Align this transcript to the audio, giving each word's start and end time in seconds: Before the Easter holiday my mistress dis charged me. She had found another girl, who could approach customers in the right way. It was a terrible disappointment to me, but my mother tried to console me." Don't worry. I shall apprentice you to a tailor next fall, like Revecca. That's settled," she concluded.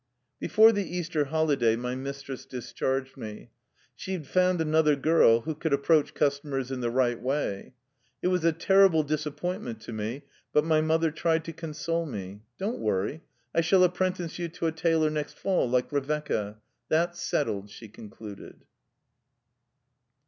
Before 0.39 0.71
the 0.71 0.83
Easter 0.97 1.25
holiday 1.25 1.75
my 1.75 1.93
mistress 1.93 2.47
dis 2.47 2.73
charged 2.73 3.17
me. 3.17 3.51
She 3.95 4.13
had 4.13 4.25
found 4.25 4.59
another 4.59 4.95
girl, 4.95 5.41
who 5.41 5.53
could 5.53 5.73
approach 5.73 6.15
customers 6.15 6.71
in 6.71 6.79
the 6.79 6.89
right 6.89 7.21
way. 7.21 7.73
It 8.23 8.29
was 8.29 8.43
a 8.43 8.51
terrible 8.51 9.03
disappointment 9.03 9.79
to 9.81 9.93
me, 9.93 10.23
but 10.53 10.65
my 10.65 10.81
mother 10.81 11.11
tried 11.11 11.45
to 11.45 11.53
console 11.53 12.07
me." 12.07 12.41
Don't 12.57 12.79
worry. 12.79 13.21
I 13.53 13.61
shall 13.61 13.83
apprentice 13.83 14.39
you 14.39 14.47
to 14.49 14.65
a 14.65 14.71
tailor 14.71 15.11
next 15.11 15.37
fall, 15.37 15.69
like 15.69 15.91
Revecca. 15.91 16.55
That's 16.89 17.21
settled," 17.21 17.69
she 17.69 17.87
concluded. 17.87 18.65